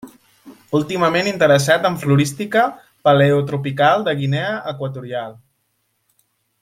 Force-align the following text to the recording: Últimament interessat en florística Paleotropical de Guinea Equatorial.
Últimament 0.77 1.27
interessat 1.31 1.85
en 1.89 1.99
florística 2.05 2.63
Paleotropical 3.09 4.07
de 4.09 4.17
Guinea 4.23 4.49
Equatorial. 4.73 5.39